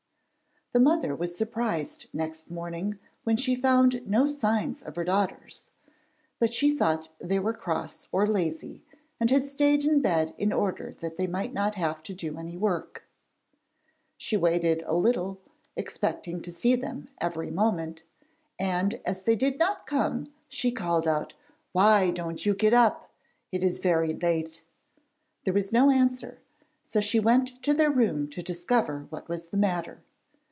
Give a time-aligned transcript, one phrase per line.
[0.73, 5.69] The mother was surprised next morning when she found no signs of her daughters,
[6.39, 8.81] but she thought they were cross or lazy,
[9.19, 12.55] and had stayed in bed in order that they might not have to do any
[12.55, 13.05] work.
[14.15, 15.41] She waited a little,
[15.75, 18.03] expecting to see them every moment,
[18.57, 21.33] and as they did not come she called out,
[21.73, 23.11] 'Why don't you get up?
[23.51, 24.63] it is very late.'
[25.43, 26.39] There was no answer,
[26.81, 29.99] so she went to their room to discover what was the matter.